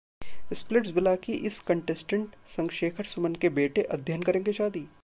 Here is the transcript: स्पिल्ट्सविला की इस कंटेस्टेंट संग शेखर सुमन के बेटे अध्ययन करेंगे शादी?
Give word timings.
स्पिल्ट्सविला 0.53 1.15
की 1.15 1.33
इस 1.33 1.59
कंटेस्टेंट 1.59 2.35
संग 2.47 2.69
शेखर 2.69 3.03
सुमन 3.03 3.35
के 3.35 3.49
बेटे 3.49 3.81
अध्ययन 3.81 4.23
करेंगे 4.23 4.53
शादी? 4.53 4.87